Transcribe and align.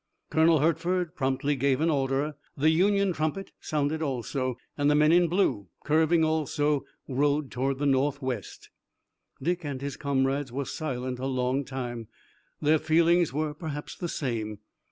Colonel 0.31 0.61
Hertford 0.61 1.13
promptly 1.15 1.55
gave 1.55 1.79
an 1.79 1.91
order, 1.91 2.33
the 2.57 2.71
Union 2.71 3.13
trumpet 3.13 3.51
sounded 3.59 4.01
also, 4.01 4.57
and 4.75 4.89
the 4.89 4.95
men 4.95 5.11
in 5.11 5.27
blue, 5.27 5.67
curving 5.85 6.23
also, 6.23 6.85
rode 7.07 7.51
toward 7.51 7.77
the 7.77 7.85
northwest. 7.85 8.71
Dick 9.43 9.63
and 9.63 9.79
his 9.79 9.97
comrades 9.97 10.51
were 10.51 10.65
silent 10.65 11.19
a 11.19 11.27
long 11.27 11.63
time. 11.63 12.07
Their 12.59 12.79
feelings 12.79 13.31
were 13.31 13.53
perhaps 13.53 13.95
the 13.95 14.09
same. 14.09 14.57